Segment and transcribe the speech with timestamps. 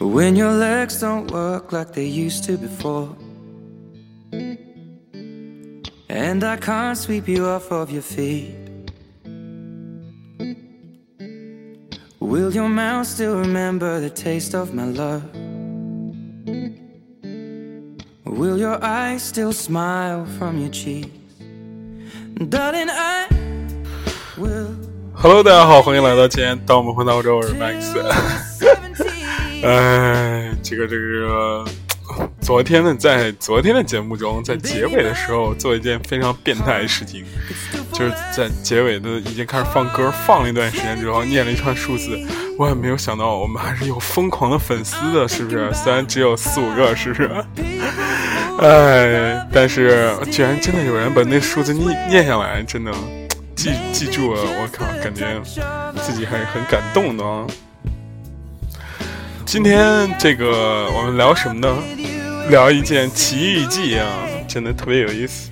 [0.00, 3.08] When your legs don't work like they used to before.
[6.08, 8.54] And I can't sweep you off of your feet.
[12.20, 15.22] Will your mouth still remember the taste of my love?
[18.24, 21.08] Will your eyes still smile from your cheeks?
[22.48, 23.26] Darling, I
[24.36, 24.68] will.
[25.14, 28.81] Hello，大家好，欢迎来到今天当我们回到欧洲，我是 Max。
[29.65, 31.63] 哎，这个这个，
[32.41, 37.23] 昨天呢，在昨天的节目中，在结尾的时候做一件非常变态的事情，
[37.93, 42.19] 就是在结尾的已经开始放歌，放了一段时间之后，念了一串数字，
[42.59, 45.73] 我也没有想到我们还是有疯狂的粉丝的，是不是？
[45.73, 47.31] 虽然只有四五个，是不是？
[48.59, 52.91] 哎，但是居然真的有人把那数字念念下来，真的
[53.55, 55.41] 记记住了，我靠，感觉
[56.01, 57.47] 自己还是很感动的啊。
[59.45, 61.77] 今天这个我们聊什么呢？
[62.49, 64.07] 聊一件奇遇记啊，
[64.47, 65.49] 真的特别有意思。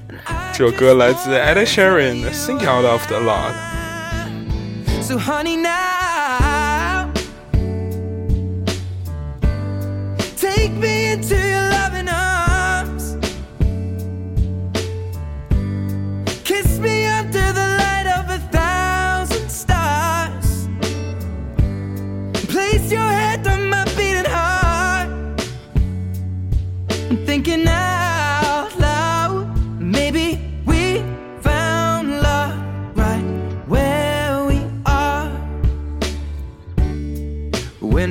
[0.54, 3.52] 这首歌来自 Ed Sheeran 的《Think Out of the Lot》。
[5.04, 7.10] So, honey, now
[10.38, 10.91] take me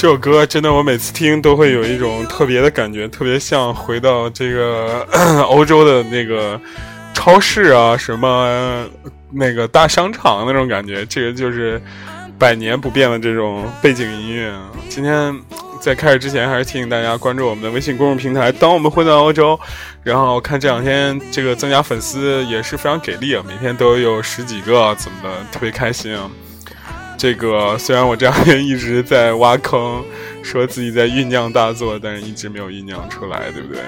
[0.00, 5.04] 这首歌真的，我每次听都会有一种特别的感觉，特别像回到这个
[5.50, 6.58] 欧洲的那个
[7.12, 8.86] 超市啊，什么
[9.32, 11.04] 那个大商场那种感觉。
[11.06, 11.82] 这个就是
[12.38, 14.54] 百年不变的这种背景音乐。
[14.88, 15.36] 今天
[15.80, 18.52] 在开始之前，还是提醒大家关注我们的微信公众平台。
[18.52, 19.58] 当我们回到欧洲，
[20.04, 26.30] 然后看这两天这个增加粉丝也是非常给力啊，每天都有十几个，怎么的，特别开心啊。
[27.18, 30.04] 这个虽然我这两天一直在挖坑，
[30.40, 33.82] 说自己在酝酿大作，但是一直没有酝酿出来，对不对？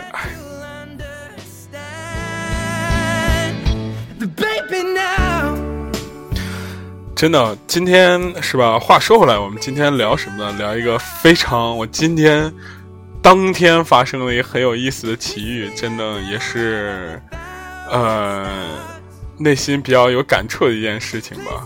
[7.15, 8.81] 真的，今天是吧？
[8.81, 10.59] 话说回来，我们今天聊什么呢？
[10.59, 12.53] 聊一个非常我今天
[13.23, 17.23] 当天发生了一个很有意思的奇遇，真的也是
[17.89, 18.49] 呃
[19.39, 21.65] 内心比较有感触的一件事情吧。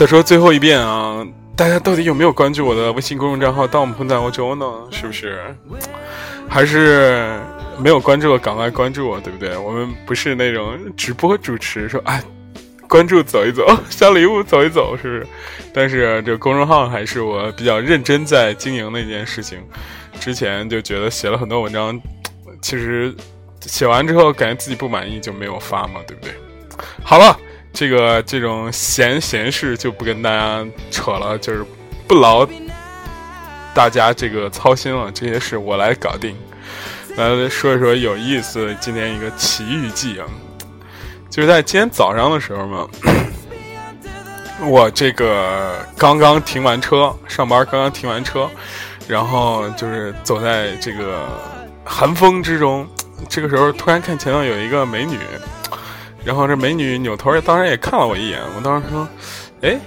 [0.00, 1.22] 再说最后一遍啊，
[1.54, 4.64] 大家到底有没有关注我的微信公众账号“当我们混在欧洲”呢？
[4.90, 5.54] 是不是？
[6.48, 7.38] 还是
[7.78, 9.54] 没有关注的赶快关注我，对不对？
[9.58, 12.24] 我们不是那种直播主持，说哎，
[12.88, 15.26] 关注走一走， 小礼物走一走，是不是？
[15.74, 19.58] 但是这公众号还是我比较认真在经营的一件事情。
[20.18, 22.00] 之前就觉得写了很多文章，
[22.62, 23.14] 其实
[23.66, 26.32] 写完之后感觉自己不满意，就没有发嘛，对不对？
[27.02, 27.38] 好了。
[27.72, 31.64] 这个这种闲闲事就不跟大家扯了，就是
[32.06, 32.46] 不劳
[33.72, 36.36] 大家这个操心了，这些事我来搞定。
[37.16, 40.26] 来说一说有意思今天一个奇遇记啊，
[41.28, 42.88] 就是在今天早上的时候嘛，
[44.60, 48.48] 我这个刚刚停完车，上班刚刚停完车，
[49.08, 51.26] 然后就是走在这个
[51.84, 52.86] 寒风之中，
[53.28, 55.18] 这个时候突然看前头有一个美女。
[56.22, 58.40] 然后这美女扭头，当然也看了我一眼。
[58.54, 59.08] 我当时说
[59.62, 59.78] ：“哎，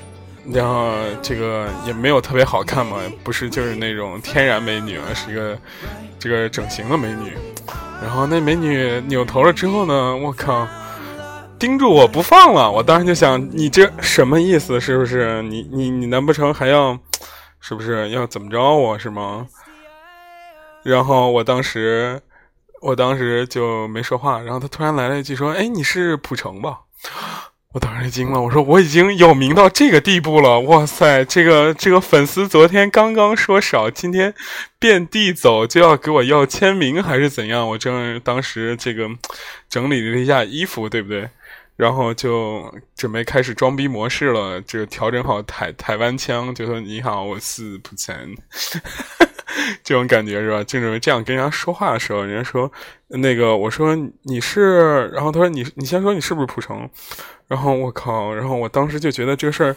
[0.51, 5.57] 然后这个也没有特别好看嘛，不是就是那种天然美女啊，是一个
[6.17, 7.33] 这个整形的美女。”
[8.01, 10.67] 然后那美女扭头了之后呢，我靠，
[11.59, 12.69] 盯住我不放了。
[12.69, 14.81] 我当时就想，你这什么意思？
[14.81, 16.97] 是不是你你你难不成还要，
[17.61, 19.45] 是不是要怎么着我是吗？
[20.83, 22.19] 然后我当时。
[22.83, 26.81] 我当时就没说话，然后他突然来了一句说：“哎，你是浦城吧？”
[27.73, 30.59] 我当时惊了，我说：“我已经有名到这个地步了！
[30.59, 34.35] 哇塞，这个这个粉丝昨天刚刚说少，今天
[34.77, 39.09] 遍地走就要给我要签名还是怎样？”我正当时这个
[39.69, 41.29] 整理了一下衣服，对不对？
[41.75, 48.35] 然后就准备开始装逼模式了，就调整好台台湾腔，就说你好，我是普晨，
[49.83, 50.63] 这种感觉是吧？
[50.63, 52.71] 就准备这样跟人家说话的时候，人家说
[53.07, 56.89] 那个我说你是，然后他说你你先说你是不是蒲城，
[57.47, 59.75] 然后我靠，然后我当时就觉得这个事儿，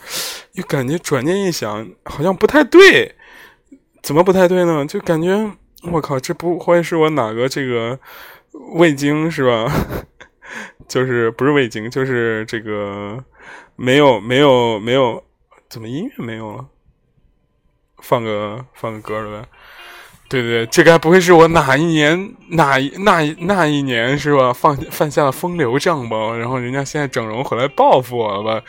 [0.52, 3.14] 又感觉转念一想，好像不太对，
[4.02, 4.84] 怎么不太对呢？
[4.86, 5.52] 就感觉
[5.92, 7.98] 我靠，这不会是我哪个这个
[8.76, 9.70] 味精是吧？
[10.88, 13.22] 就是不是味精，就是这个
[13.74, 15.22] 没有没有没有，
[15.68, 16.66] 怎么音乐没有了？
[17.98, 19.48] 放个放个歌了呗。
[20.28, 24.52] 对对，这该不会是我哪一年哪一那那一年是吧？
[24.52, 26.34] 放犯下了风流账吧？
[26.36, 28.60] 然后人家现在整容回来报复我了吧？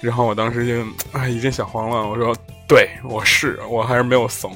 [0.00, 2.32] 然后我当时就啊一阵小慌乱，我说
[2.68, 4.52] 对，我是我还是没有怂。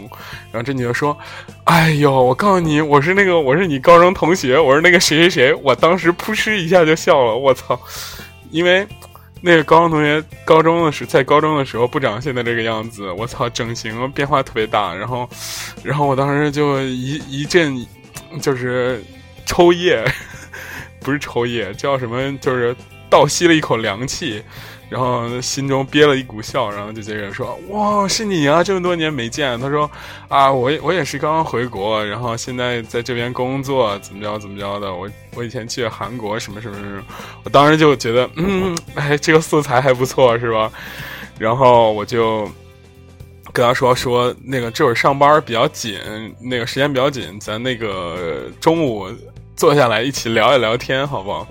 [0.52, 1.16] 然后这女的说
[1.64, 7.78] ：“哎呦，我告诉你，我是那个我是你高中同学，我是那个谁谁谁。”我当时扑哧一下就笑了，我操，
[8.52, 8.86] 因为。
[9.46, 15.30] 那个高中同学，高中的时在高中的时候不长现在这个样子，我操，整形变化特别大，然后，
[15.84, 17.86] 然后我当时就一一阵，
[18.42, 19.00] 就是
[19.46, 20.04] 抽噎，
[20.98, 22.36] 不是抽噎，叫什么？
[22.38, 22.74] 就是
[23.08, 24.42] 倒吸了一口凉气。
[24.88, 28.62] 然后心中憋了一股笑，然后就接着说：“哇，是你啊！
[28.62, 29.90] 这么多年没见。”他说
[30.28, 34.94] ：“啊，我我也是刚刚回国，然后现在在这边工作，怎么着怎么着的。
[34.94, 37.02] 我我以前去韩国什么什么什么，
[37.42, 40.70] 我当时就觉得，嗯，哎，这个素材还不错，是吧？
[41.36, 42.48] 然后我就
[43.52, 45.98] 跟他说说那个这会儿上班比较紧，
[46.40, 49.08] 那个时间比较紧，咱那个中午
[49.56, 51.44] 坐下来一起聊一聊天，好不好？”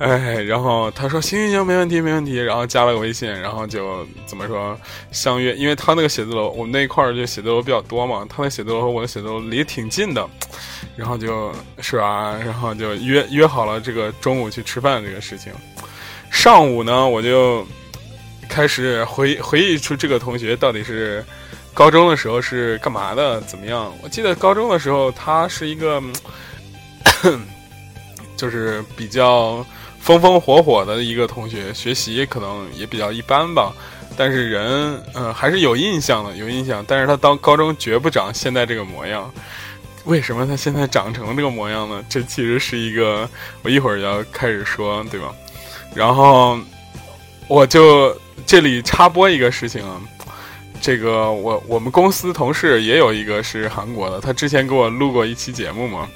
[0.08, 4.74] 哎，然后他说行行行，没问题没问题，然后加了个微信，然后就怎么说
[5.12, 10.26] 相约，因为他那个写字楼，我们那一块儿就写字楼比较多嘛，他那写字楼和我的写字楼离挺近的，
[10.96, 15.52] 然后就是吧，然后就约约好了这个中午去吃饭这个事情。
[16.30, 17.66] 上午呢，我就
[18.48, 21.22] 开始回回忆出这个同学到底是
[21.74, 23.92] 高中的时候是干嘛的，怎么样？
[24.02, 26.02] 我记得高中的时候他是一个，
[28.34, 29.62] 就是比较。
[30.00, 33.72] 风风火火的一个同学，学习可能也比较一般吧，
[34.16, 36.84] 但是人，嗯，还是有印象的，有印象。
[36.88, 39.32] 但是他到高中绝不长现在这个模样，
[40.04, 42.02] 为什么他现在长成这个模样呢？
[42.08, 43.28] 这其实是一个，
[43.62, 45.32] 我一会儿要开始说，对吧？
[45.94, 46.58] 然后
[47.46, 48.16] 我就
[48.46, 50.00] 这里插播一个事情啊。
[50.80, 56.08] 这个我我们公司同事也有一个是韩国的，他之前给我录过一期节目嘛，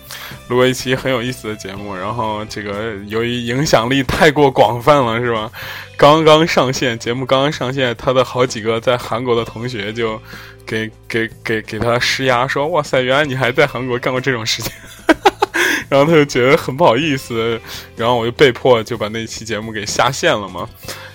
[0.49, 1.94] 录过一期很有意思的节目。
[1.94, 5.50] 然后这个由于影响力太过广泛了，是吧？
[5.96, 10.20] 刚刚上线节目刚刚上线，他的好几个在韩国的同学就
[10.67, 14.72] 给给给给他施压，说哇塞，原来你还在韩国干过这种事情。
[15.90, 17.60] 然后他就觉得很不好意思，
[17.96, 20.69] 然后我就被迫就把那期节目给下线了嘛。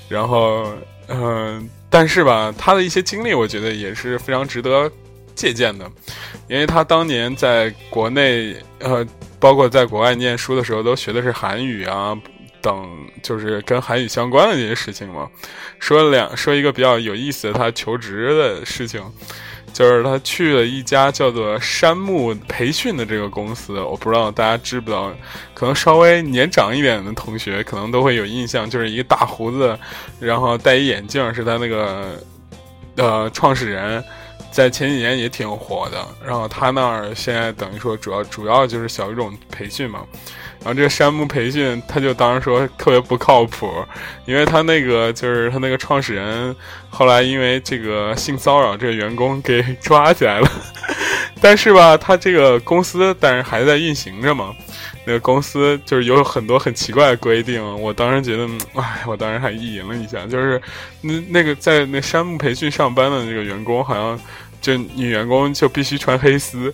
[0.07, 0.68] 然后
[1.07, 1.68] 嗯。
[1.90, 4.92] 但是吧，他的一些经历，我觉得也是非常值得
[5.34, 5.90] 借鉴的，
[6.48, 9.06] 因为他当年在国内，呃，
[9.40, 12.16] 包括在国外念书的时候，都学的是韩语啊
[12.62, 12.88] 等，
[13.24, 15.28] 就是跟韩语相关的这些事情嘛。
[15.80, 19.02] 说两说一个比较有意思的，他求职的事情。
[19.74, 25.13] 就是他去了一家叫做山木培训的这个公司，我不知道大家知不知道，
[25.54, 29.77] 可能稍微年长一点的同学可能都会有印象，就是一个大胡子，
[30.19, 32.21] 然后戴一眼镜，是他那个
[32.95, 34.04] 呃创始人，
[34.52, 36.06] 在前几年也挺火的。
[36.26, 40.02] 然后他那儿现在等于说主要主要就是小语种培训嘛。
[40.61, 43.71] 然后这个山木培训，他就当时说特别不靠谱，
[44.25, 46.56] 因为他那个就是他那个创始人，
[46.89, 50.51] 后来因为这个性骚扰这个员工给抓起来了。
[51.42, 54.54] 但是吧，他这个公司但是还在运行着嘛。
[55.06, 60.61] 那个公司就是有很多很奇怪的规定，我当时觉得，哎，我当时还意淫了一下，就是
[61.01, 64.19] 那那个在那山木培训上班的那个员工，好像
[64.61, 66.71] 就女员工就必须穿黑丝。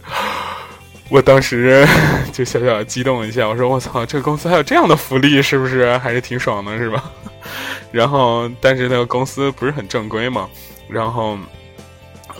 [1.09, 1.87] 我当时
[2.33, 7.11] 就小小激动一下，我说：“我操，这个公司还有这样的福利，是不是还是挺爽的，是吧？”
[7.91, 10.49] 然后，但是那个公司不是很正规嘛，
[10.89, 11.37] 然后，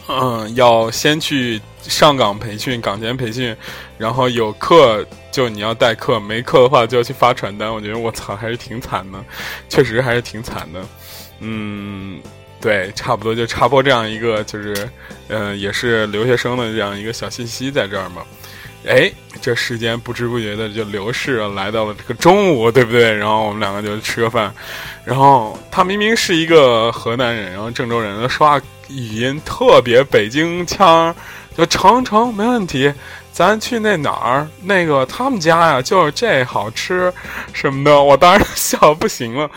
[0.08, 3.56] 嗯，要先去上岗培训、岗前培训，
[4.00, 7.72] 然后有课就你要代课，没课的话就要去发传单。
[7.72, 9.24] 我觉得我操，还是挺惨的，
[9.70, 10.84] 确实还是挺惨的。
[11.40, 12.20] 嗯，
[12.60, 14.90] 对，差不多就插播这样一个，就是，
[15.28, 18.24] 嗯，也是留学生的这样一个小信息在这儿嘛。
[18.88, 19.12] 哎，
[19.42, 23.14] 这时间不知不觉的就流逝，来到了这个中午，对不对？
[23.14, 24.54] 然后我们两个就吃个饭，
[25.04, 31.14] 然后他明明是一个河南人，然后郑州人，说话语音特别北京腔，
[31.58, 32.94] 就成成没问题，
[33.32, 34.48] 咱去那哪儿？
[34.62, 37.12] 那个他们家呀，就是这好吃
[37.54, 38.04] 什么的。
[38.04, 39.50] 我当时笑不行了。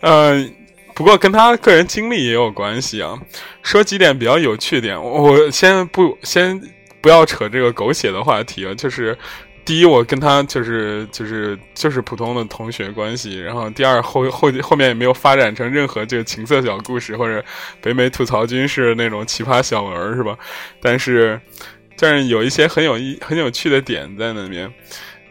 [0.00, 0.54] 嗯，
[0.94, 3.18] 不过跟他个人经历也有关系啊。
[3.62, 6.60] 说几点比较有趣点，我先不先
[7.00, 9.16] 不要扯这个狗血的话题啊，就是。
[9.62, 13.38] 第一，我跟他就是就是就是普通的同学关系。
[13.38, 17.44] 然后第二，后后后面也没有发展成任何这个情色小故事或者
[17.80, 20.36] 北美吐槽军事那种奇葩小文是吧？
[20.80, 21.38] 但是，
[21.96, 24.72] 但是有一些很有意很有趣的点在那边。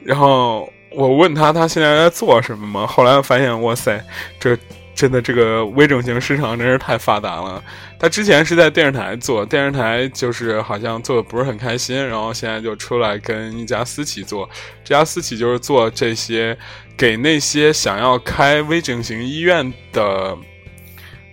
[0.03, 2.87] 然后我问他他现在在做什么吗？
[2.87, 4.01] 后来发现，哇塞，
[4.39, 4.57] 这。
[4.99, 7.63] 真的，这个微整形市场真是太发达了。
[7.97, 14.49] 他之前是在电视台做，电视台就是好像做的不是很开心，然后现在就出来跟一家私企做。
[14.83, 16.57] 这家私企就是做这些
[16.97, 20.37] 给那些想要开微整形医院的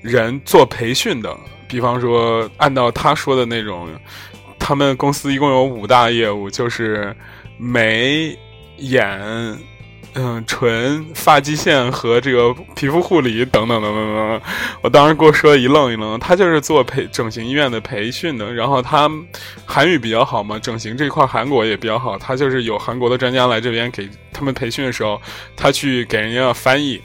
[0.01, 1.37] 人做培训的。
[1.67, 3.89] 比方说，按照他说的那种，
[4.61, 7.13] 他们公司一共有五大业务，就是
[7.59, 8.39] 眉、
[8.77, 9.59] 眼。
[10.15, 14.41] 嗯，唇、发际线和这个皮肤护理等等等等等等，
[14.81, 16.19] 我当时给我说一愣一愣。
[16.19, 19.11] 他就是做培整形医院的培训的，然后他
[19.67, 22.17] 韩语比较好嘛，整形这块韩国也比较好。
[22.17, 25.21] 他就是有韩国的专家来这边给他们培训的时候，
[25.55, 26.99] 他去给人家翻译，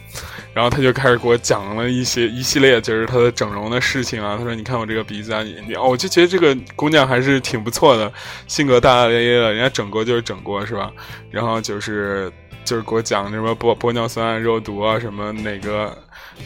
[0.54, 4.38] 然后他就开始给我讲了一些一系列就是他的整容的事情啊。
[4.38, 8.10] 他说：“你看我这个鼻子啊，眼睛，哦，我就觉得这个姑娘还是挺不错的，
[8.48, 10.90] 性格大大咧咧的，人家整过就是整过是吧？
[11.30, 12.32] 然后就是。”
[12.64, 15.98] 就是给我讲什么玻玻尿酸、肉毒啊，什么哪个，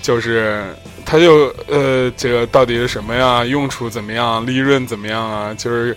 [0.02, 0.64] 就是
[1.06, 3.44] 他就呃，这个到底是什么呀？
[3.44, 4.46] 用处怎么样？
[4.46, 5.54] 利润怎么样啊？
[5.54, 5.96] 就是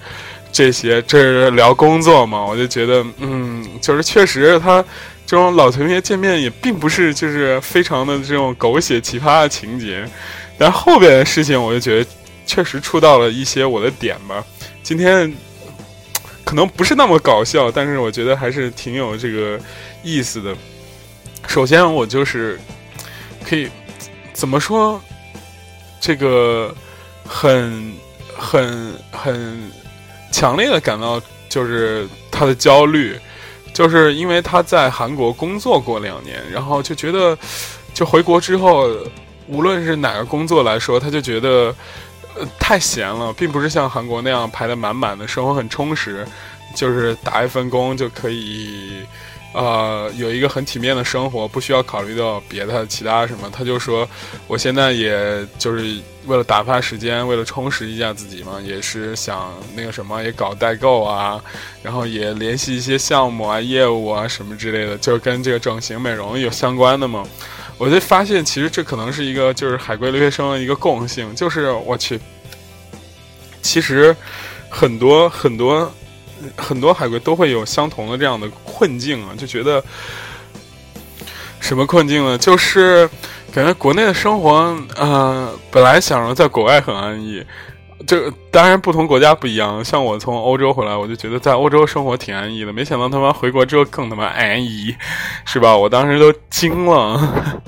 [0.53, 2.45] 这些，这是聊工作嘛？
[2.45, 4.83] 我就觉得，嗯，就是确实他
[5.27, 10.09] 这种老同学见面也并不是就是非常的这种狗血奇葩的情节，
[10.59, 12.11] 但后边的事情我就觉得
[12.47, 14.43] 确实触到了一些我的点吧。
[14.83, 15.31] 今天
[16.49, 19.61] 可能不是那么搞笑，但是我觉得还是挺有这个。
[20.03, 20.57] 意思的，
[21.47, 22.59] 首先我就是
[23.45, 23.69] 可以
[24.33, 24.99] 怎么说，
[26.01, 26.73] 这个
[27.27, 27.93] 很
[28.39, 29.71] 很很
[30.31, 33.19] 强烈的感到就是他的焦虑，
[33.75, 37.37] 就是因为他在韩国工作过两年，然后就觉得
[37.93, 38.89] 就回国之后，
[39.49, 41.75] 无论是哪个工作来说，他就觉得
[42.59, 46.27] 太闲了，并不是像韩国那样排的满满的，生活很充实，
[46.75, 49.03] 就是打一份工就可以。
[49.55, 53.51] 呃，有一个很体面的生活，不需要考虑到别的其他什么。
[53.51, 54.07] 他就说，
[54.47, 61.43] 我现在也就是为了打发时间，为了充实一下自己嘛，也是想那个什么，也搞代购啊，
[61.83, 67.25] 然后也联系一些项目啊、业务啊什么之类的，就是跟这个整形美容有相关的嘛。
[67.79, 72.21] 我就发现，其实这可能是一个就是海归留学生的一个共性，就是我去，
[73.63, 74.15] 其实
[74.69, 75.91] 很多很多。
[76.57, 79.83] 很多海归都会有相同的这样的困境啊，就觉得
[81.59, 82.39] 什么困境呢？
[82.39, 83.11] 就是
[83.53, 84.53] 感觉国内的生活，
[84.95, 87.45] 呃，本来想着在国外很安逸，
[88.09, 89.85] 这当然不同国家不一样。
[89.85, 94.97] 像我从欧洲回来，我就觉得在欧洲生活挺安逸的，没想到他妈回国之后更他妈安逸，
[95.45, 95.77] 是吧？
[95.77, 97.63] 我当时都惊了。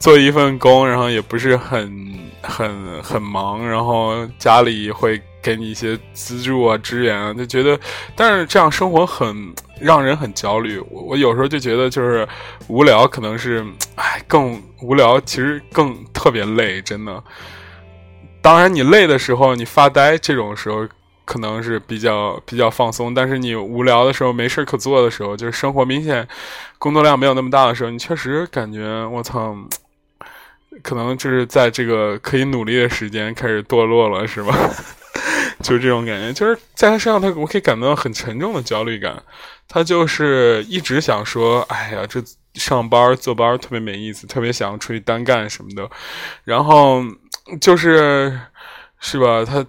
[0.00, 7.78] 做一份工，然后也不是很很很忙，然后家里会给你一些资助啊、支援啊，就觉得，
[8.16, 10.80] 但是这样生活很让人很焦虑。
[10.90, 12.26] 我我有时候就觉得，就是
[12.66, 17.22] 无聊，可能是，哎，更无聊，其实更特别累，真的。
[18.42, 20.86] 当然，你累的时候，你发呆，这种时候
[21.24, 23.12] 可能是比较比较放松。
[23.14, 26.26] 但是你无聊的时候，没事可做的时候，就是生活明显
[26.78, 29.56] 工作量没有那么大的时候，你确实感觉我操。
[30.82, 34.56] 可能就是在这个可以努力的时间开始堕落了，是吧？
[35.62, 39.20] 就是这种感觉，就是在他身上，他我可以感到很沉重的焦虑感。
[39.68, 42.22] 他就是一直想说：“哎呀，这
[42.54, 45.90] 上班坐班特别没意思，特别想出去单干什么的。”
[46.44, 47.02] 然后
[47.58, 48.38] 就是，
[48.98, 49.44] 是吧？
[49.44, 49.64] 他。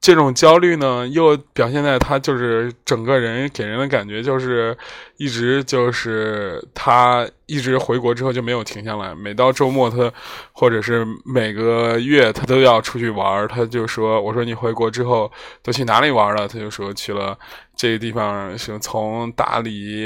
[0.00, 4.76] 这种焦虑呢，又表现在他就是整个人给人的感觉就是
[5.16, 10.12] 一直就是他一直回国之后就没有停下来，每到周末他
[10.52, 17.34] 或者是每个月他都要出去玩他就说：“我说你回国之后都去哪里玩了？”他就说去了
[17.74, 20.04] 这个地方，是从大理、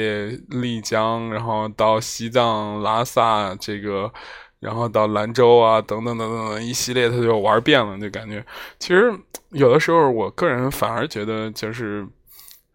[0.51, 4.13] 丽江，然后到西藏拉萨这个。
[4.61, 8.45] 然后到兰州啊，等等等等等一系列，他就玩遍了，就感觉
[8.79, 9.13] 其实
[9.51, 12.07] 有的时候，我个人反而觉得，就是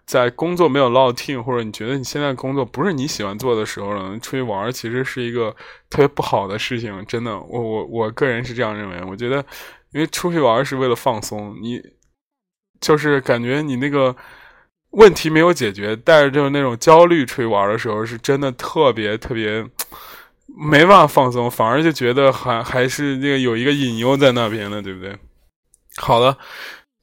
[0.06, 5.56] 在工作没有落听，或者你觉得你现在工作不是你喜欢做的时候了，出去玩其实是一个
[5.90, 7.06] 特别不好的事情。
[7.06, 9.02] 真的，我我我个人是这样认为。
[9.08, 9.44] 我觉得，
[9.92, 11.82] 因为出去玩是为了放松，你
[12.80, 14.16] 就是感觉你那个
[14.92, 19.66] 问题没有解决，带着就是那种焦虑出去玩的时候，是真的特别特别
[20.46, 25.18] 没办法放松，反而就觉得还还是那个有一个隐忧在那边的，对不对？
[25.98, 26.38] 好了，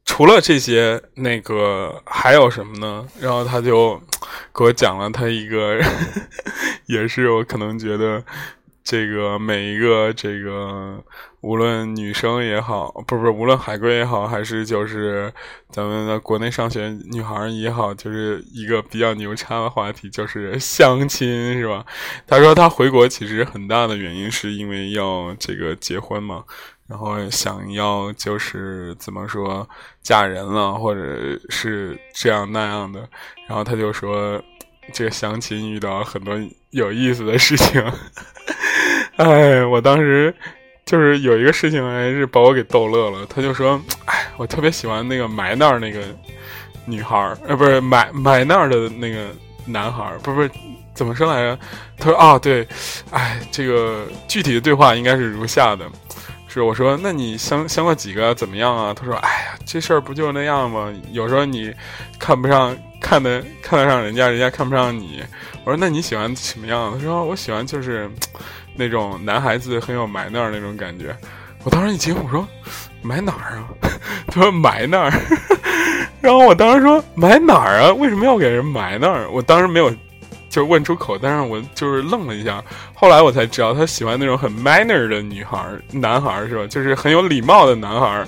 [0.04, 3.06] 除了这些，那个还有什么呢？
[3.20, 4.00] 然后他就
[4.54, 5.80] 给我讲了他一个，
[6.87, 8.23] 也是我可能觉得。
[8.82, 11.04] 这个每一个这个，
[11.42, 15.32] 无论女生也好，不是不是，无论海归也好，还是就是
[15.70, 21.85] 咱们的国内上学女孩也好，就是一个比较牛叉的话题，就是相亲，是吧？
[22.26, 26.44] 他说他回国其实很大的原因是因为要这个结婚嘛，
[26.87, 29.66] 然后想要就是怎么说
[30.02, 33.09] 嫁人了，或者是这样那样的，
[33.49, 34.42] 然后他就说
[34.92, 36.38] 这个相亲遇到很多
[36.70, 37.82] 有意思的事情。
[39.16, 40.35] 哎，我当时
[40.90, 43.25] 就是有一个事情，还是把我给逗乐了。
[43.32, 46.00] 他就说：“哎，我特别喜欢那个埋那儿那个
[46.85, 49.28] 女孩儿，呃，不是埋埋那儿的那个
[49.64, 50.50] 男孩儿，不是不是，
[50.92, 51.56] 怎么说来着？”
[51.97, 52.66] 他说：“啊，对，
[53.12, 55.87] 哎，这个具体的对话应该是如下的：
[56.49, 58.92] 是我说，那你相相过几个怎么样啊？
[58.92, 60.92] 他说：哎呀，这事儿不就那样吗？
[61.12, 61.73] 有时候你
[62.18, 65.23] 看不上，看得看得上人家，人家看不上你。
[65.64, 66.92] 我说：那你喜欢什么样？
[66.99, 68.11] 他说：我喜欢就是。”
[68.80, 71.14] 那种男孩子很有埋那儿那种感觉，
[71.64, 72.49] 我当时一惊，我说
[73.02, 73.68] 埋哪儿啊？
[74.26, 75.12] 他说埋那儿，
[76.22, 77.92] 然后我当时说埋哪儿啊？
[77.92, 79.28] 为什么要给人埋那儿？
[79.30, 79.90] 我当时没有
[80.49, 82.64] 就是问出口，但是我就是愣了一下。
[82.94, 85.58] 后来我才知道他喜欢那种很 manner 的女孩
[85.92, 86.66] 男孩是吧？
[86.66, 88.26] 就是很有礼貌的男孩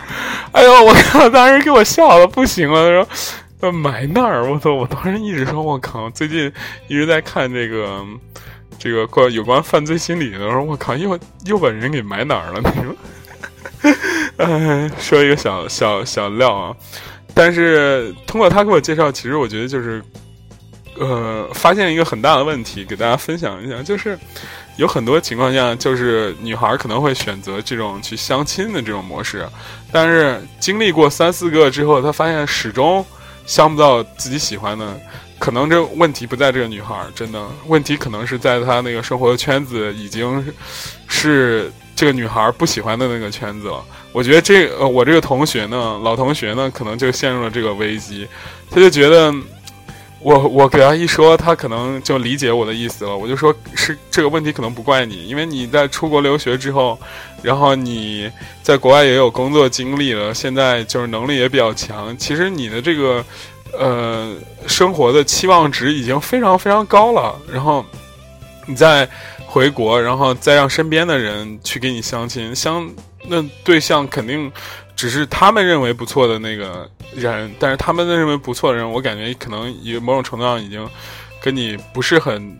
[0.52, 1.30] 哎呦，我靠！
[1.30, 3.06] 当时给我笑的不行了。
[3.58, 4.74] 他说埋那儿，我操！
[4.74, 6.10] 我当时一直说，我靠！
[6.10, 6.52] 最近
[6.88, 8.04] 一直在看这个。
[8.82, 12.60] 这个关有关犯罪心理的时候，我靠，又又把人给埋哪儿了？
[12.74, 13.94] 你说，
[14.38, 16.74] 哎，说一个小小小料啊。
[17.32, 20.02] 但是通过他给我介绍，其实我觉得就是，
[20.98, 24.18] 呃，发现一个很大的问题，给大家分享一下，就是
[24.78, 29.46] 有很多情况下，就是女孩可能会选择这种去相亲的这种模式，
[29.92, 33.06] 但是经历过三四个之后，她发现始终
[33.46, 35.00] 相不到自己喜欢的。
[35.42, 40.46] 可能这问题不在这个女孩，真的问题可能是在她那个生活的圈子，已经
[41.08, 43.84] 是这个女孩不喜欢的那个圈子了。
[44.12, 48.24] 我觉得这呃，我这个同学呢，老同学呢，可能就陷入了这个危机。
[48.70, 49.34] 他就觉得
[50.20, 53.16] 我我给他一说，他可能就理解我的意思了。
[53.16, 56.96] 我就说是这个问题可能不怪你，因为你在出国留学之后，
[57.42, 58.30] 然后你
[58.62, 62.16] 在国外也有工作经历了，现在就是能力也比较强。
[62.16, 63.24] 其实你的这个。
[63.78, 64.34] 呃，
[64.66, 67.84] 生活的期望值已经非常非常高了，然后
[68.66, 69.08] 你再
[69.46, 72.88] 回国，然后再让身边的人去给你相亲，相
[73.28, 74.52] 那对象肯定
[74.94, 80.88] 只是他们认为不错的那个人，但是他们认为不错的人，我感觉可能有某种程度上已经
[81.42, 82.58] 跟你不是很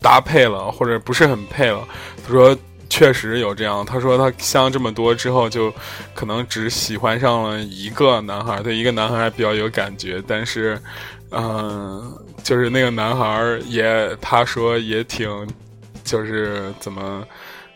[0.00, 1.86] 搭配了，或者不是很配了。
[2.26, 2.56] 他说。
[2.90, 5.72] 确实有这样，他说他相这么多之后，就
[6.12, 10.78] 可能只喜欢上了一个男孩，对一个男孩还比较有感觉，但是，
[11.30, 15.48] 嗯，就是那个男孩也他说也挺，
[16.02, 17.24] 就是怎么，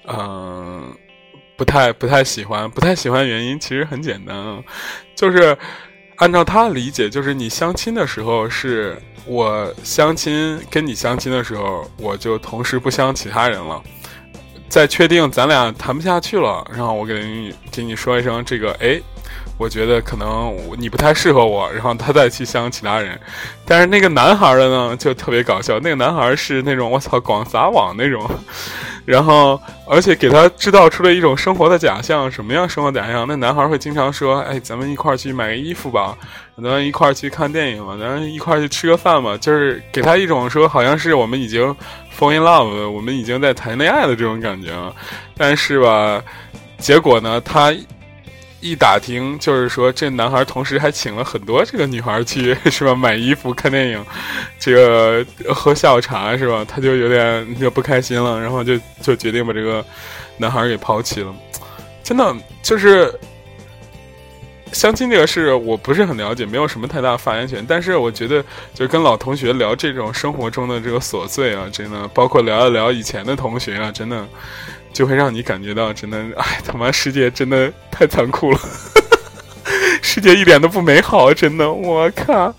[0.09, 0.93] 嗯，
[1.57, 4.37] 不太不太喜欢，不太喜欢原因其实很简单，
[5.15, 5.57] 就是
[6.17, 13.81] 按照他的理解，就是你相亲的时候是我相亲跟你相亲的时候，我就同时不相其他人了。
[14.75, 19.01] 在确定咱俩谈不下去了，然后我给你给你说一声这个，哎，
[19.57, 23.17] 我觉得可能你不太适合我，然后他再去相其他人。
[23.65, 28.29] 但是那个男孩的呢，就特别搞笑，那个男孩是那种我操广撒网那种，
[29.07, 32.29] 然后而且给他制造出了一种生活的假象。
[32.29, 33.25] 什么样生活假象？
[33.29, 36.19] 那男孩会经常说，哎，咱们一块儿去买个衣服吧，
[36.57, 41.73] 咱们一块儿去看电影吧，咱一块儿去吃个饭吧，就是给他一种说好像是我们已经。
[42.19, 44.95] Fall in love，我们已经在谈恋爱的这种感觉了，
[45.37, 46.23] 但是吧，
[46.79, 47.75] 结果呢，他
[48.61, 52.95] 一打听，就是说这男孩同时还请了很多这个女孩去， 是吧？
[52.95, 54.07] 买衣服、看电影，
[54.59, 56.65] 这个喝下午茶，是吧？
[56.67, 59.85] 他就有点就不开心了，然后就就决定把这个
[60.39, 61.35] 男孩给抛弃了。
[62.03, 63.13] 真的就是。
[64.75, 67.65] 相亲这个事，我不是很了解，没有什么太大发言权。
[67.67, 74.27] 但是我觉得，就跟老同学聊这种生活中的这个琐碎啊，真的，包括聊一聊以前的同学啊，真的，
[74.93, 78.59] 就会让你感觉到，真的，哎，他妈世界真的太残酷了，
[80.03, 82.53] 世界一点都不美好，真的，我靠，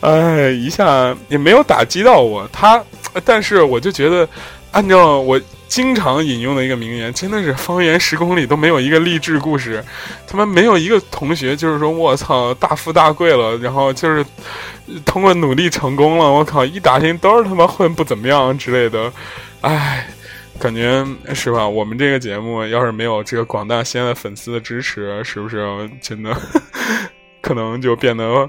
[0.00, 2.82] 哎，一下也没有打击到我，他，
[3.24, 4.28] 但是我就觉得，
[4.70, 9.84] 按照我经常引用的一个名言，真的是方圆十公里都没有一个励志故事，
[10.26, 14.24] 他妈没有一个同学就是说我操大富大贵了，然后就是
[15.04, 19.12] 通过努力成功了，我靠一打听都是他妈混不怎么样之类的，
[19.60, 20.08] 唉，
[20.58, 21.68] 感觉是吧？
[21.68, 26.34] 我们这个节目要是没有这个广大西安的粉丝的支持，是不是真的
[27.42, 28.48] 可能就变得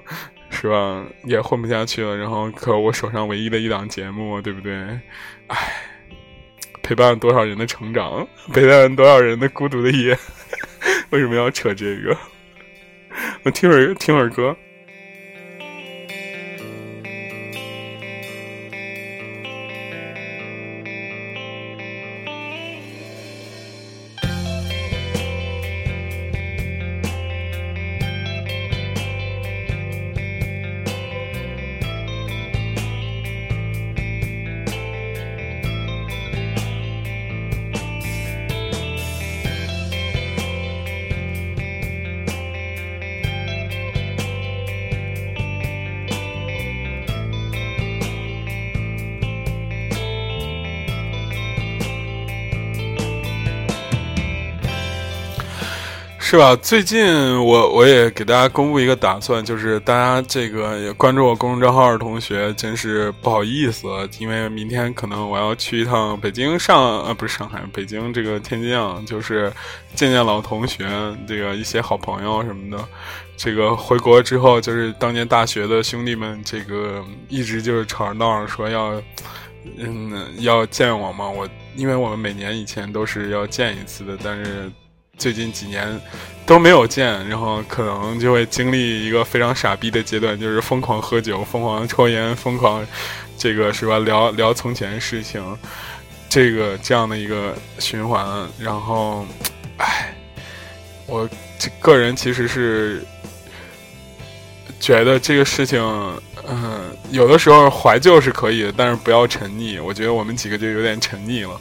[0.50, 2.16] 是吧也混不下去了？
[2.16, 4.74] 然后可我手上唯一的一档节目，对不对？
[5.48, 5.58] 唉。
[6.89, 10.17] 陪伴了多少人的成长， 陪伴了多少人的孤独的夜？
[11.12, 12.17] 为什么要扯这个？
[13.43, 14.56] 我听会儿，听会儿歌。
[56.30, 56.56] 是吧？
[56.58, 63.88] 最近我我也给大家公布一个打算，就是大家这个也关注我公众账号的同学，真是不好意思，
[64.20, 69.52] 因为明天可能我要去一趟北京上呃不是上海，北京这个天津啊，就是
[69.96, 70.86] 见见老同学，
[71.28, 72.86] 这个一些好朋友什么的。
[73.36, 79.02] 这个回国之后，就是当年大学的兄弟们，这个一直就是吵着闹着说要
[79.80, 81.28] 嗯要见我嘛。
[81.28, 84.72] 我因为我们每年以前都是要见一次的，但是。
[85.20, 86.00] 最近几年
[86.46, 92.84] 都没有见，然后可能就会经历一个非常傻逼的阶段，就是疯狂喝酒、疯狂抽烟、疯狂
[93.38, 94.00] 这个是吧？
[94.00, 95.44] 聊聊从前事情，
[96.30, 98.26] 这个这样的一个循环。
[98.58, 99.26] 然后，
[99.78, 100.16] 唉，
[101.06, 101.30] 我
[101.60, 103.04] 这个人其实是
[104.80, 105.80] 觉得这个事情，
[106.48, 109.84] 嗯，有的时候怀旧是可以的，但是不要沉溺。
[109.84, 111.60] 我觉得我们几个就有点沉溺了。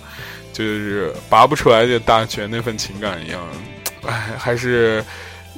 [0.59, 3.41] 就是拔不出来的大学那份情感一样，
[4.05, 5.05] 哎，还是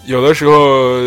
[0.05, 1.01] 有的时候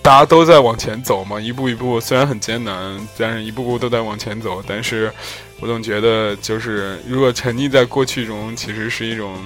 [0.00, 4.62] 大家都在往前走嘛，一步一步，虽然很艰难，但是一步步都在往前走。
[4.64, 5.12] 但是
[5.58, 9.36] 我总觉得，就是如果沉溺在过去中，其实是一种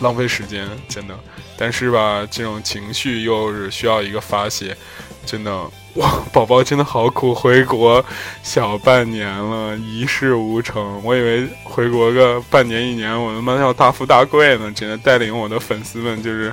[0.00, 1.18] 浪费时间，真的。
[1.56, 4.76] 但是吧，这种情绪又是需要一个发泄，
[5.26, 5.50] 真的。
[5.94, 8.04] 哇，宝宝真的好苦，回国
[8.42, 11.02] 小半年了，一事无成。
[11.02, 16.52] 我以为回国个半年一年，我他妈要大富大贵呢，真的带领我的粉丝们就是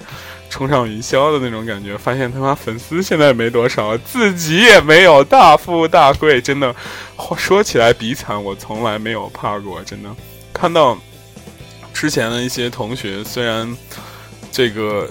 [0.49, 1.95] 冲上云霄的那种感觉。
[1.95, 6.73] 发现他妈粉丝现在没多少，自己也没有大富大贵，真的
[7.37, 9.83] 说起来比惨，我从来没有怕过。
[9.83, 10.09] 真的
[10.51, 10.97] 看到
[11.93, 13.77] 之前的一些同学，虽然
[14.51, 15.07] 这个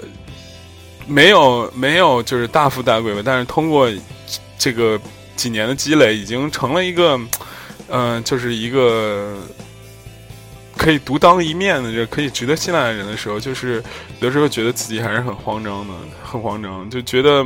[1.05, 3.89] 没有没有就是大富大贵吧，但是通过。
[4.57, 4.99] 这个
[5.35, 7.19] 几年的积累已经成了一个，
[7.87, 9.37] 嗯，就是一个
[10.75, 13.83] 可以独当一面的，就可以值得信赖的人的时候，就是
[14.21, 17.45] 有时候觉得自己还是很慌张的，很慌张，就觉得，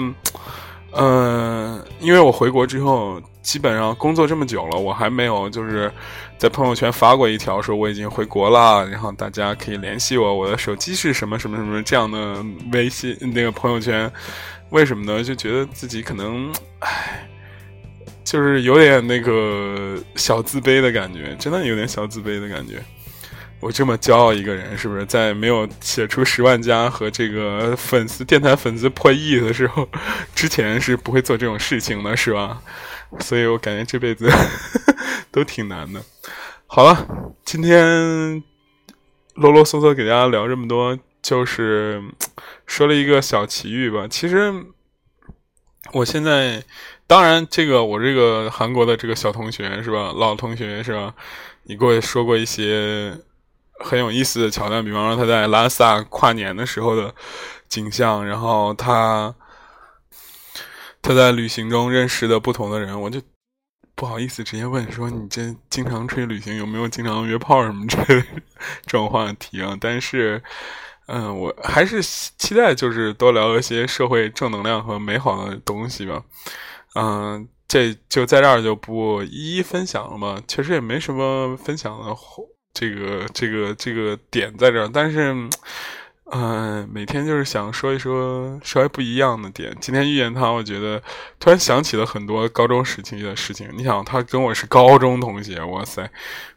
[0.92, 5.92] 嗯，因为我回国之后，基本上工作这么久了，我还没有就是
[6.38, 14.12] 在朋友圈发过一条说我已经回国了，然后大家可以联系我，我的手机是什么什么什么这样的微信那个朋友圈。
[14.72, 15.24] 为什么呢？
[15.24, 17.28] 就觉得自己可能，唉，
[18.24, 22.76] 就是有点那个小自卑的感觉，真的有点小自卑的感觉。
[23.60, 29.88] 我这么骄傲一个人，是不是在没有写出十万加和这个粉丝电台粉丝破亿的时候，
[30.34, 32.62] 之前是不会做这种事情的，是吧？
[33.20, 34.30] 所以我感觉这辈子
[35.32, 36.02] 都挺难的。
[36.68, 38.44] 好了，今天
[39.34, 40.98] 啰啰嗦嗦给大家聊这么多。
[41.22, 42.02] 就是
[42.66, 44.08] 说了一个小奇遇吧。
[44.10, 44.54] 其实
[45.92, 46.64] 我现在，
[47.08, 51.14] 当然这个我这个韩国的这个小同学是吧，老同学是吧？
[51.64, 53.14] 你给我说过一些
[53.80, 57.14] 很有意思的桥段，比方说他在拉萨跨年的时候的
[57.68, 59.34] 景象，然后他
[61.02, 63.22] 他在旅行中认识的不同的人，我就
[63.96, 68.22] 不好意思直接问说你这经常出去旅行有没有经常约炮什么之类
[68.86, 69.78] 这种话题啊？
[69.80, 70.44] 但是。
[71.12, 76.24] 嗯，我还是期待就是多聊一些社会正能量和美好的东西吧。
[76.94, 80.40] 嗯，这就在这儿就不一一分享了嘛。
[80.48, 82.14] 确实也没什么分享的
[82.74, 85.36] 这个这个这个点在这儿，但是，
[86.32, 89.76] 嗯，每天就是想说一说稍微不一样的点。
[89.82, 91.02] 今天遇见他，我觉得
[91.40, 93.68] 突然想起了很多高中时期的事情。
[93.76, 96.10] 你想，他跟我是高中同学，哇塞！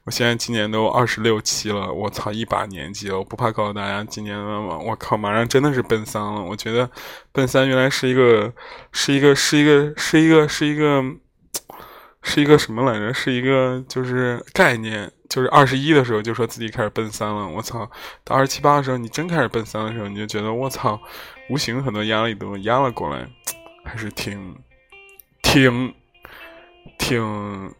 [0.04, 3.16] 我现在今年都二十六七了，我操，一把年纪了。
[3.16, 6.42] 我不怕告诉大家，今年我靠，马上真的是奔三了。
[6.42, 6.88] 我觉得
[7.32, 8.52] 奔三原来是一个，
[8.92, 11.02] 是一个，是一个，是一个，是一个，是一个
[12.22, 13.12] 是一个什么来着？
[13.12, 15.10] 是一个就是概念。
[15.28, 17.90] 就是二十一的时候就说自己开始奔三了，我操！
[18.22, 21.00] 到二十七八的时候，你真开始奔三的时候，你就觉得我操，
[21.48, 23.26] 无形很多压力都压了过来，
[23.82, 24.54] 还是挺
[25.40, 25.94] 挺
[26.98, 27.72] 挺，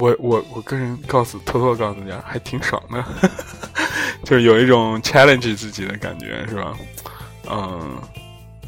[0.00, 3.04] 我我我个人告诉偷偷告诉大家，还挺爽的，
[4.24, 6.74] 就是有一种 challenge 自己的感觉，是吧？
[7.50, 7.98] 嗯，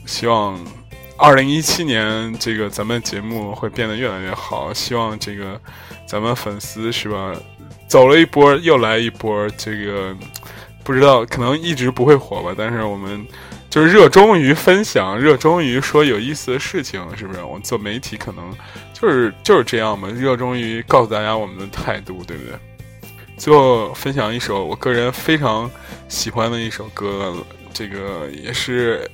[0.04, 0.62] 希望
[1.16, 5.60] 二零一七年这个咱们节目会变得越来越好，希望这个
[6.06, 7.32] 咱们粉丝是吧？
[7.86, 9.48] 走了一波，又来一波。
[9.56, 10.16] 这个
[10.82, 12.54] 不知道，可能一直不会火吧。
[12.56, 13.24] 但是我们
[13.70, 17.42] 就是热衷于分享，热衷于说有意思的事情，是不是？
[17.44, 18.52] 我们做媒体可能
[18.92, 22.58] 就是就是这样嘛，热衷于告诉大家我们的态度，对不对？
[23.36, 25.70] 最后分享一首我个人非常
[26.08, 27.34] 喜欢的一首歌，
[27.72, 29.10] 这个也是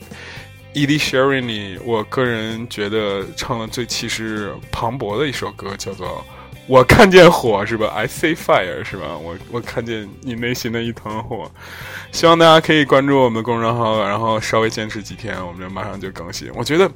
[0.75, 6.25] Ed Sheeran，我个人觉得唱的最气势磅礴的一首歌，叫做。
[6.67, 9.17] 我看见火是吧？I see fire 是吧？
[9.17, 11.51] 我我看见你内心的一团火，
[12.13, 16.51] 希望大家可以关注我们的公众号，然后稍微坚持几天，我们就马上就更新。
[16.55, 16.91] 我觉得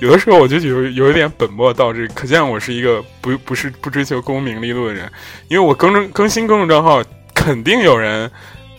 [0.00, 5.08] 有的时候我就有有一点本末倒置，可见我是一个不不是不追求功名利禄的人，
[5.46, 7.00] 因为我更正更新公众账号，
[7.32, 8.28] 肯定有人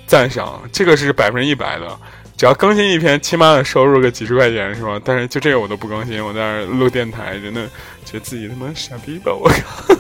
[0.06, 1.98] 赞赏，这个是百分之一百的。
[2.38, 5.00] 只要更新一篇，起码得收入个几十块钱，是吧？
[5.04, 7.66] 但是就这个我都不更新，我在那录电台，真的
[8.04, 9.34] 觉得自己他妈傻逼吧！
[9.34, 9.96] 我靠。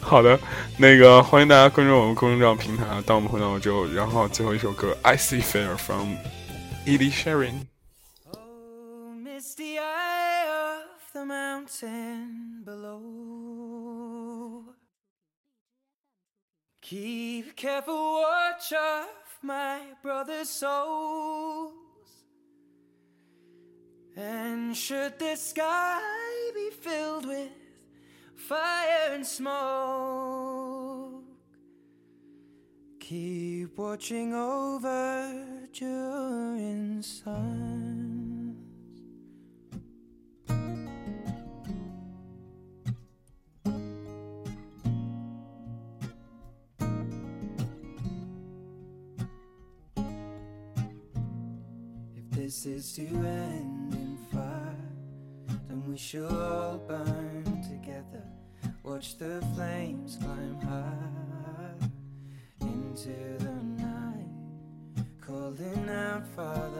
[0.00, 0.38] 好的，
[0.76, 2.84] 那个欢迎大家关注我们公众账平台。
[3.06, 6.16] 当我们回到之后，然后最后一首歌《I See Fire》from
[6.84, 7.66] Edie Sheeran。
[16.82, 19.06] Keep careful watch of
[19.42, 21.72] my brother's souls.
[24.16, 26.00] And should the sky
[26.54, 27.50] be filled with
[28.36, 31.24] fire and smoke,
[33.00, 37.91] keep watching over your suns.
[52.52, 54.76] This is to end in fire,
[55.68, 58.22] then we shall all burn together.
[58.82, 61.88] Watch the flames climb high
[62.60, 64.28] into the night,
[65.26, 66.71] calling out, Father,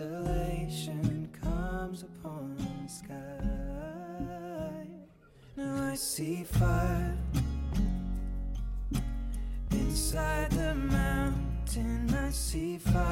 [0.00, 3.14] Desolation comes upon the sky.
[5.58, 7.18] Now I see fire
[9.72, 12.14] inside the mountain.
[12.14, 13.09] I see fire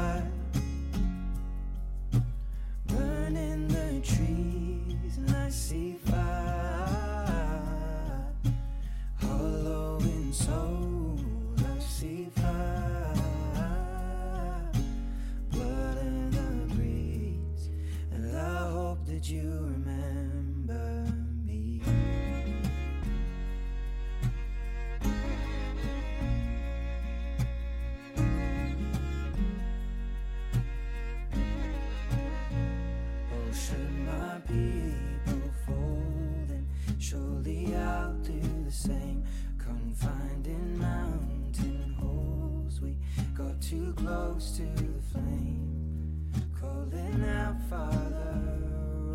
[44.38, 46.30] close to the flame.
[46.60, 48.38] Calling out, Father,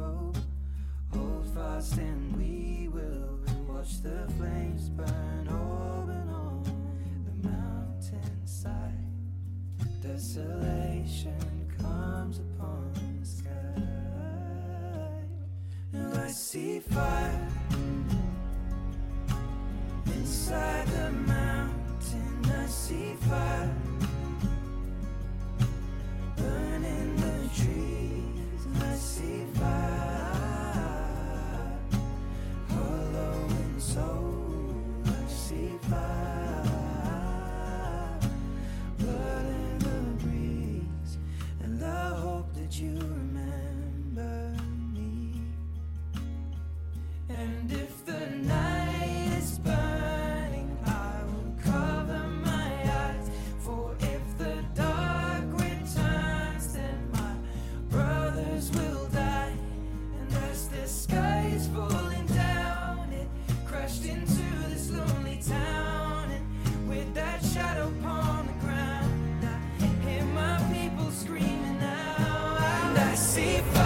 [0.02, 0.34] oh,
[1.14, 6.64] hold fast and we will watch the flames burn open on
[7.26, 9.08] the mountainside.
[10.02, 13.50] Desolation comes upon the sky.
[16.22, 17.48] I see fire
[20.08, 22.52] inside the mountain.
[22.60, 23.83] I see fire
[73.24, 73.83] se.